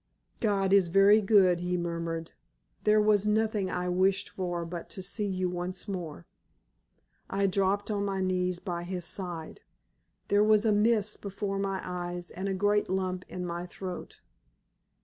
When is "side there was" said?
9.05-10.65